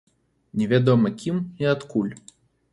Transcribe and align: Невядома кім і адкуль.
Невядома 0.61 1.13
кім 1.25 1.37
і 1.65 1.71
адкуль. 1.77 2.13